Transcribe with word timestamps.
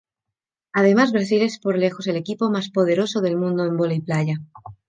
Además 0.73 1.11
Brasil 1.11 1.43
es 1.43 1.59
por 1.59 1.77
lejos 1.77 2.07
el 2.07 2.15
equipo 2.15 2.49
más 2.49 2.71
poderoso 2.71 3.21
del 3.21 3.37
mundo 3.37 3.65
en 3.65 3.77
vóley 3.77 4.01
playa. 4.01 4.37